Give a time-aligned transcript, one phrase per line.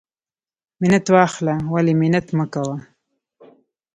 [0.81, 2.77] منت واخله ولی منت مکوه.